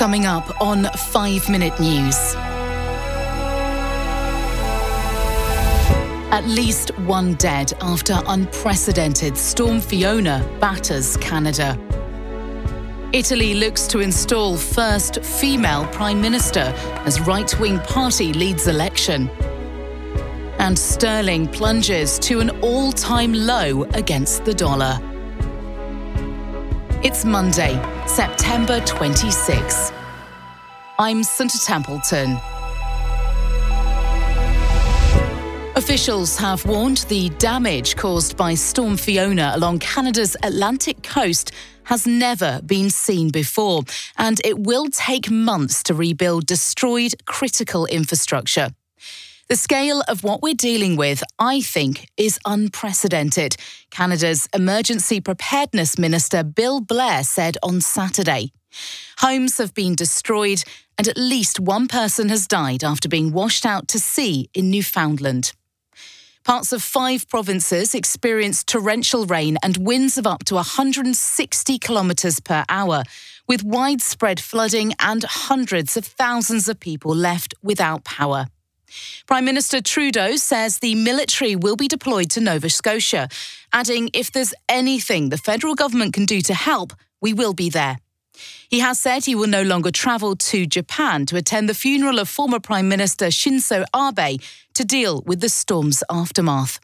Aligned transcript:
Coming 0.00 0.24
up 0.24 0.62
on 0.62 0.84
5 0.84 1.50
Minute 1.50 1.78
News. 1.78 2.34
At 6.32 6.44
least 6.46 6.98
one 7.00 7.34
dead 7.34 7.74
after 7.82 8.18
unprecedented 8.26 9.36
Storm 9.36 9.78
Fiona 9.78 10.42
batters 10.58 11.18
Canada. 11.18 11.78
Italy 13.12 13.52
looks 13.52 13.86
to 13.88 13.98
install 13.98 14.56
first 14.56 15.22
female 15.22 15.86
prime 15.88 16.22
minister 16.22 16.72
as 17.04 17.20
right 17.20 17.60
wing 17.60 17.78
party 17.80 18.32
leads 18.32 18.68
election. 18.68 19.28
And 20.58 20.78
sterling 20.78 21.46
plunges 21.46 22.18
to 22.20 22.40
an 22.40 22.48
all 22.62 22.90
time 22.90 23.34
low 23.34 23.82
against 23.92 24.46
the 24.46 24.54
dollar. 24.54 24.98
It's 27.10 27.24
Monday, 27.24 27.74
September 28.06 28.78
26. 28.82 29.90
I'm 30.96 31.24
Santa 31.24 31.58
Templeton. 31.58 32.38
Officials 35.74 36.38
have 36.38 36.64
warned 36.64 36.98
the 37.08 37.30
damage 37.30 37.96
caused 37.96 38.36
by 38.36 38.54
Storm 38.54 38.96
Fiona 38.96 39.50
along 39.56 39.80
Canada's 39.80 40.36
Atlantic 40.44 41.02
coast 41.02 41.50
has 41.82 42.06
never 42.06 42.60
been 42.64 42.90
seen 42.90 43.30
before, 43.30 43.82
and 44.16 44.40
it 44.44 44.60
will 44.60 44.86
take 44.86 45.28
months 45.32 45.82
to 45.82 45.94
rebuild 45.94 46.46
destroyed 46.46 47.14
critical 47.26 47.86
infrastructure. 47.86 48.68
The 49.50 49.56
scale 49.56 50.04
of 50.06 50.22
what 50.22 50.42
we're 50.42 50.54
dealing 50.54 50.94
with, 50.94 51.24
I 51.40 51.60
think, 51.60 52.08
is 52.16 52.38
unprecedented, 52.46 53.56
Canada's 53.90 54.48
Emergency 54.54 55.20
Preparedness 55.20 55.98
Minister 55.98 56.44
Bill 56.44 56.80
Blair 56.80 57.24
said 57.24 57.56
on 57.60 57.80
Saturday. 57.80 58.52
Homes 59.18 59.58
have 59.58 59.74
been 59.74 59.96
destroyed, 59.96 60.62
and 60.96 61.08
at 61.08 61.16
least 61.16 61.58
one 61.58 61.88
person 61.88 62.28
has 62.28 62.46
died 62.46 62.84
after 62.84 63.08
being 63.08 63.32
washed 63.32 63.66
out 63.66 63.88
to 63.88 63.98
sea 63.98 64.48
in 64.54 64.70
Newfoundland. 64.70 65.52
Parts 66.44 66.72
of 66.72 66.80
five 66.80 67.28
provinces 67.28 67.92
experienced 67.92 68.68
torrential 68.68 69.26
rain 69.26 69.58
and 69.64 69.78
winds 69.78 70.16
of 70.16 70.28
up 70.28 70.44
to 70.44 70.54
160 70.54 71.78
kilometres 71.80 72.38
per 72.38 72.64
hour, 72.68 73.02
with 73.48 73.64
widespread 73.64 74.38
flooding 74.38 74.92
and 75.00 75.24
hundreds 75.24 75.96
of 75.96 76.04
thousands 76.04 76.68
of 76.68 76.78
people 76.78 77.12
left 77.12 77.52
without 77.64 78.04
power. 78.04 78.46
Prime 79.26 79.44
Minister 79.44 79.80
Trudeau 79.80 80.36
says 80.36 80.78
the 80.78 80.94
military 80.94 81.56
will 81.56 81.76
be 81.76 81.88
deployed 81.88 82.30
to 82.30 82.40
Nova 82.40 82.68
Scotia, 82.68 83.28
adding 83.72 84.10
if 84.12 84.30
there's 84.32 84.54
anything 84.68 85.28
the 85.28 85.38
federal 85.38 85.74
government 85.74 86.12
can 86.12 86.26
do 86.26 86.40
to 86.42 86.54
help, 86.54 86.92
we 87.20 87.32
will 87.32 87.54
be 87.54 87.70
there. 87.70 87.98
He 88.68 88.80
has 88.80 88.98
said 88.98 89.24
he 89.24 89.34
will 89.34 89.48
no 89.48 89.62
longer 89.62 89.90
travel 89.90 90.36
to 90.36 90.66
Japan 90.66 91.26
to 91.26 91.36
attend 91.36 91.68
the 91.68 91.74
funeral 91.74 92.18
of 92.18 92.28
former 92.28 92.60
Prime 92.60 92.88
Minister 92.88 93.26
Shinzo 93.26 93.84
Abe 93.94 94.40
to 94.74 94.84
deal 94.84 95.22
with 95.26 95.40
the 95.40 95.48
storm's 95.48 96.02
aftermath. 96.10 96.80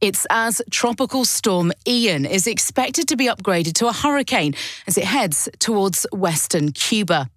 It's 0.00 0.26
as 0.30 0.60
Tropical 0.70 1.24
Storm 1.24 1.72
Ian 1.86 2.26
is 2.26 2.46
expected 2.46 3.08
to 3.08 3.16
be 3.16 3.26
upgraded 3.26 3.74
to 3.74 3.86
a 3.86 3.92
hurricane 3.92 4.54
as 4.86 4.98
it 4.98 5.04
heads 5.04 5.48
towards 5.58 6.06
western 6.12 6.72
Cuba. 6.72 7.30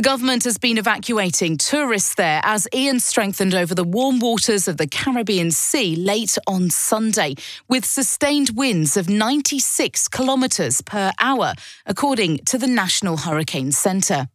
The 0.00 0.08
government 0.08 0.44
has 0.44 0.56
been 0.56 0.78
evacuating 0.78 1.58
tourists 1.58 2.14
there 2.14 2.40
as 2.42 2.66
Ian 2.72 3.00
strengthened 3.00 3.54
over 3.54 3.74
the 3.74 3.84
warm 3.84 4.18
waters 4.18 4.66
of 4.66 4.78
the 4.78 4.86
Caribbean 4.86 5.50
Sea 5.50 5.94
late 5.94 6.38
on 6.46 6.70
Sunday, 6.70 7.34
with 7.68 7.84
sustained 7.84 8.52
winds 8.54 8.96
of 8.96 9.10
96 9.10 10.08
kilometres 10.08 10.80
per 10.80 11.12
hour, 11.20 11.52
according 11.84 12.38
to 12.46 12.56
the 12.56 12.66
National 12.66 13.18
Hurricane 13.18 13.72
Centre. 13.72 14.28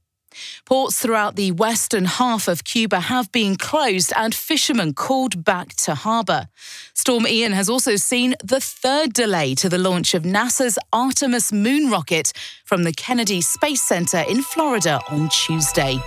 Ports 0.65 0.99
throughout 0.99 1.35
the 1.35 1.51
western 1.51 2.05
half 2.05 2.47
of 2.47 2.63
Cuba 2.63 2.99
have 2.99 3.31
been 3.31 3.55
closed 3.55 4.13
and 4.15 4.33
fishermen 4.33 4.93
called 4.93 5.43
back 5.43 5.75
to 5.75 5.95
harbour. 5.95 6.47
Storm 6.93 7.27
Ian 7.27 7.51
has 7.51 7.69
also 7.69 7.95
seen 7.95 8.35
the 8.43 8.59
third 8.59 9.13
delay 9.13 9.55
to 9.55 9.69
the 9.69 9.77
launch 9.77 10.13
of 10.13 10.23
NASA's 10.23 10.79
Artemis 10.91 11.51
moon 11.51 11.89
rocket 11.89 12.31
from 12.63 12.83
the 12.83 12.93
Kennedy 12.93 13.41
Space 13.41 13.81
Center 13.81 14.23
in 14.27 14.41
Florida 14.41 14.99
on 15.09 15.29
Tuesday. 15.29 15.99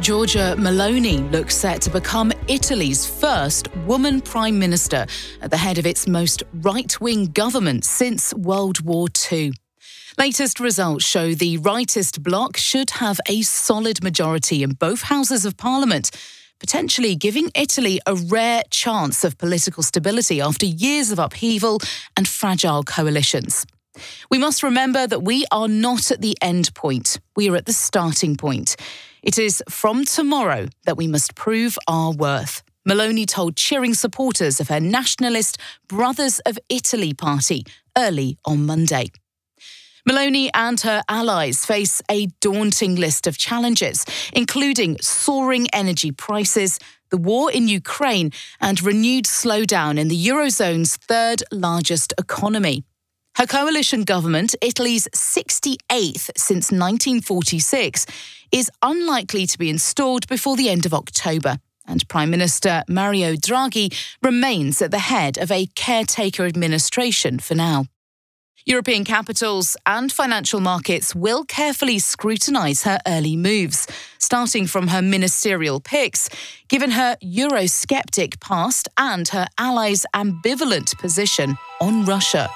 Giorgia 0.00 0.56
Meloni 0.56 1.30
looks 1.30 1.54
set 1.54 1.82
to 1.82 1.90
become 1.90 2.32
Italy's 2.48 3.04
first 3.04 3.68
woman 3.84 4.22
prime 4.22 4.58
minister 4.58 5.06
at 5.42 5.50
the 5.50 5.58
head 5.58 5.76
of 5.76 5.84
its 5.84 6.08
most 6.08 6.42
right 6.62 6.98
wing 7.02 7.26
government 7.26 7.84
since 7.84 8.32
World 8.32 8.80
War 8.80 9.08
II. 9.30 9.52
Latest 10.20 10.60
results 10.60 11.02
show 11.02 11.32
the 11.32 11.56
rightist 11.56 12.22
bloc 12.22 12.58
should 12.58 12.90
have 12.90 13.18
a 13.26 13.40
solid 13.40 14.04
majority 14.04 14.62
in 14.62 14.72
both 14.72 15.00
houses 15.00 15.46
of 15.46 15.56
parliament, 15.56 16.10
potentially 16.58 17.16
giving 17.16 17.50
Italy 17.54 18.02
a 18.06 18.14
rare 18.14 18.62
chance 18.70 19.24
of 19.24 19.38
political 19.38 19.82
stability 19.82 20.38
after 20.38 20.66
years 20.66 21.10
of 21.10 21.18
upheaval 21.18 21.80
and 22.18 22.28
fragile 22.28 22.82
coalitions. 22.82 23.64
We 24.30 24.36
must 24.36 24.62
remember 24.62 25.06
that 25.06 25.22
we 25.22 25.46
are 25.50 25.68
not 25.68 26.10
at 26.10 26.20
the 26.20 26.36
end 26.42 26.74
point, 26.74 27.18
we 27.34 27.48
are 27.48 27.56
at 27.56 27.64
the 27.64 27.72
starting 27.72 28.36
point. 28.36 28.76
It 29.22 29.38
is 29.38 29.62
from 29.70 30.04
tomorrow 30.04 30.68
that 30.84 30.98
we 30.98 31.06
must 31.06 31.34
prove 31.34 31.78
our 31.88 32.12
worth. 32.12 32.62
Meloni 32.86 33.26
told 33.26 33.56
cheering 33.56 33.94
supporters 33.94 34.60
of 34.60 34.68
her 34.68 34.80
nationalist 34.80 35.56
Brothers 35.88 36.40
of 36.40 36.58
Italy 36.68 37.14
party 37.14 37.64
early 37.96 38.36
on 38.44 38.66
Monday. 38.66 39.12
Meloni 40.08 40.50
and 40.54 40.80
her 40.80 41.02
allies 41.08 41.64
face 41.64 42.02
a 42.10 42.26
daunting 42.40 42.96
list 42.96 43.26
of 43.26 43.36
challenges, 43.36 44.04
including 44.32 44.96
soaring 45.00 45.68
energy 45.72 46.10
prices, 46.12 46.78
the 47.10 47.18
war 47.18 47.50
in 47.50 47.68
Ukraine, 47.68 48.30
and 48.60 48.82
renewed 48.82 49.24
slowdown 49.24 49.98
in 49.98 50.08
the 50.08 50.26
Eurozone's 50.26 50.96
third 50.96 51.42
largest 51.52 52.14
economy. 52.18 52.84
Her 53.36 53.46
coalition 53.46 54.04
government, 54.04 54.54
Italy's 54.60 55.08
68th 55.14 56.30
since 56.36 56.70
1946, 56.70 58.06
is 58.52 58.70
unlikely 58.82 59.46
to 59.46 59.58
be 59.58 59.70
installed 59.70 60.26
before 60.28 60.56
the 60.56 60.68
end 60.68 60.84
of 60.84 60.94
October. 60.94 61.58
And 61.86 62.06
Prime 62.08 62.30
Minister 62.30 62.84
Mario 62.88 63.34
Draghi 63.34 63.96
remains 64.22 64.82
at 64.82 64.90
the 64.90 64.98
head 64.98 65.38
of 65.38 65.50
a 65.50 65.66
caretaker 65.74 66.44
administration 66.44 67.38
for 67.38 67.54
now. 67.54 67.86
European 68.66 69.04
capitals 69.04 69.76
and 69.86 70.12
financial 70.12 70.60
markets 70.60 71.14
will 71.14 71.44
carefully 71.44 71.98
scrutinise 71.98 72.82
her 72.82 72.98
early 73.06 73.36
moves, 73.36 73.86
starting 74.18 74.66
from 74.66 74.88
her 74.88 75.00
ministerial 75.00 75.80
picks, 75.80 76.28
given 76.68 76.90
her 76.90 77.16
Eurosceptic 77.22 78.38
past 78.40 78.88
and 78.98 79.28
her 79.28 79.46
allies' 79.58 80.04
ambivalent 80.14 80.98
position 80.98 81.56
on 81.80 82.04
Russia. 82.04 82.48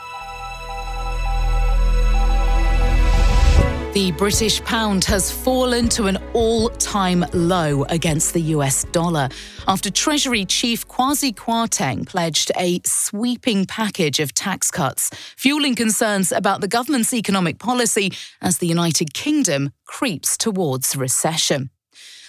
The 3.94 4.10
British 4.10 4.60
pound 4.64 5.04
has 5.04 5.30
fallen 5.30 5.88
to 5.90 6.08
an 6.08 6.18
all 6.32 6.70
time 6.70 7.24
low 7.32 7.84
against 7.84 8.34
the 8.34 8.40
US 8.56 8.82
dollar 8.90 9.28
after 9.68 9.88
Treasury 9.88 10.44
Chief 10.44 10.84
Kwasi 10.88 11.32
Kwarteng 11.32 12.04
pledged 12.04 12.50
a 12.56 12.80
sweeping 12.84 13.66
package 13.66 14.18
of 14.18 14.34
tax 14.34 14.72
cuts, 14.72 15.10
fueling 15.36 15.76
concerns 15.76 16.32
about 16.32 16.60
the 16.60 16.66
government's 16.66 17.14
economic 17.14 17.60
policy 17.60 18.12
as 18.42 18.58
the 18.58 18.66
United 18.66 19.14
Kingdom 19.14 19.70
creeps 19.84 20.36
towards 20.36 20.96
recession. 20.96 21.70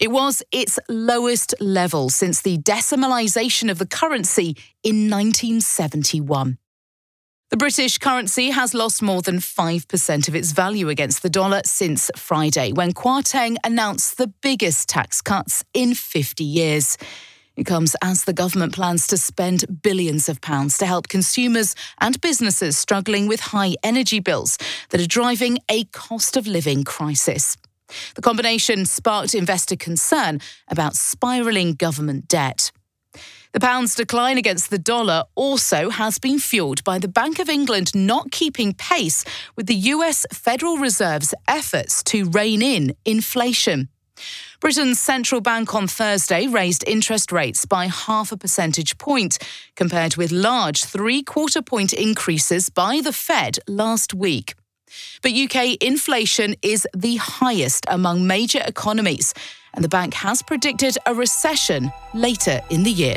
It 0.00 0.10
was 0.10 0.42
its 0.52 0.78
lowest 0.88 1.54
level 1.60 2.10
since 2.10 2.42
the 2.42 2.58
decimalisation 2.58 3.70
of 3.70 3.78
the 3.78 3.86
currency 3.86 4.56
in 4.82 5.08
1971. 5.10 6.58
The 7.50 7.58
British 7.58 7.98
currency 7.98 8.48
has 8.48 8.72
lost 8.72 9.02
more 9.02 9.20
than 9.20 9.36
5% 9.36 10.28
of 10.28 10.34
its 10.34 10.52
value 10.52 10.88
against 10.88 11.22
the 11.22 11.28
dollar 11.28 11.60
since 11.66 12.10
Friday, 12.16 12.72
when 12.72 12.92
Kwarteng 12.92 13.56
announced 13.62 14.16
the 14.16 14.28
biggest 14.40 14.88
tax 14.88 15.20
cuts 15.20 15.62
in 15.74 15.94
50 15.94 16.44
years. 16.44 16.96
It 17.54 17.66
comes 17.66 17.94
as 18.02 18.24
the 18.24 18.32
government 18.32 18.72
plans 18.72 19.06
to 19.08 19.18
spend 19.18 19.82
billions 19.82 20.30
of 20.30 20.40
pounds 20.40 20.78
to 20.78 20.86
help 20.86 21.08
consumers 21.08 21.74
and 22.00 22.18
businesses 22.22 22.78
struggling 22.78 23.28
with 23.28 23.40
high 23.40 23.74
energy 23.82 24.20
bills 24.20 24.56
that 24.88 25.02
are 25.02 25.06
driving 25.06 25.58
a 25.68 25.84
cost 25.84 26.38
of 26.38 26.46
living 26.46 26.84
crisis. 26.84 27.58
The 28.14 28.22
combination 28.22 28.86
sparked 28.86 29.34
investor 29.34 29.76
concern 29.76 30.40
about 30.68 30.94
spiralling 30.94 31.74
government 31.74 32.28
debt. 32.28 32.72
The 33.52 33.60
pound's 33.60 33.94
decline 33.94 34.38
against 34.38 34.70
the 34.70 34.78
dollar 34.78 35.24
also 35.34 35.90
has 35.90 36.18
been 36.18 36.38
fueled 36.38 36.82
by 36.84 36.98
the 36.98 37.08
Bank 37.08 37.38
of 37.38 37.50
England 37.50 37.94
not 37.94 38.30
keeping 38.30 38.72
pace 38.72 39.26
with 39.56 39.66
the 39.66 39.74
US 39.74 40.24
Federal 40.32 40.78
Reserve's 40.78 41.34
efforts 41.46 42.02
to 42.04 42.30
rein 42.30 42.62
in 42.62 42.94
inflation. 43.04 43.90
Britain's 44.60 45.00
central 45.00 45.40
bank 45.40 45.74
on 45.74 45.86
Thursday 45.86 46.46
raised 46.46 46.84
interest 46.86 47.30
rates 47.30 47.66
by 47.66 47.88
half 47.88 48.32
a 48.32 48.36
percentage 48.36 48.96
point, 48.96 49.36
compared 49.74 50.16
with 50.16 50.32
large 50.32 50.84
three 50.84 51.22
quarter 51.22 51.60
point 51.60 51.92
increases 51.92 52.70
by 52.70 53.00
the 53.02 53.12
Fed 53.12 53.58
last 53.66 54.14
week. 54.14 54.54
But 55.22 55.32
UK 55.32 55.76
inflation 55.82 56.54
is 56.62 56.86
the 56.96 57.16
highest 57.16 57.84
among 57.88 58.26
major 58.26 58.62
economies, 58.66 59.34
and 59.74 59.84
the 59.84 59.88
bank 59.88 60.14
has 60.14 60.42
predicted 60.42 60.96
a 61.06 61.14
recession 61.14 61.90
later 62.14 62.60
in 62.70 62.82
the 62.82 62.90
year. 62.90 63.16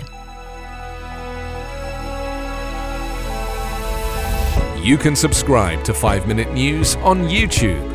You 4.83 4.97
can 4.97 5.15
subscribe 5.15 5.83
to 5.85 5.93
5 5.93 6.27
Minute 6.27 6.53
News 6.53 6.95
on 6.97 7.23
YouTube 7.23 7.94